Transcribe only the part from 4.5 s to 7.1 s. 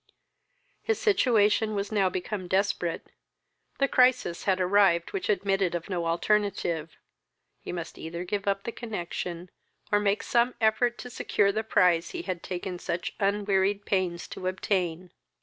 arrived which admitted of no alternative.